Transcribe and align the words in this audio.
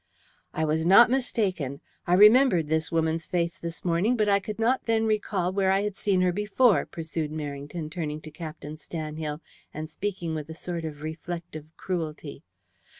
"I 0.51 0.65
was 0.65 0.83
not 0.83 1.11
mistaken. 1.11 1.79
I 2.07 2.15
remembered 2.15 2.69
this 2.69 2.91
woman's 2.91 3.27
face 3.27 3.59
this 3.59 3.85
morning, 3.85 4.17
but 4.17 4.27
I 4.27 4.39
could 4.39 4.57
not 4.57 4.85
then 4.87 5.05
recall 5.05 5.53
where 5.53 5.71
I 5.71 5.81
had 5.83 5.95
seen 5.95 6.21
her 6.21 6.31
before," 6.31 6.87
pursued 6.87 7.29
Merrington, 7.31 7.87
turning 7.91 8.19
to 8.21 8.31
Captain 8.31 8.77
Stanhill 8.77 9.41
and 9.75 9.91
speaking 9.91 10.33
with 10.33 10.49
a 10.49 10.55
sort 10.55 10.85
of 10.85 11.03
reflective 11.03 11.67
cruelty. 11.77 12.41